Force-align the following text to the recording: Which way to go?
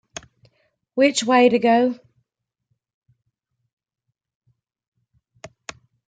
Which 0.95 1.23
way 1.23 1.47
to 1.49 1.59
go? 1.59 1.99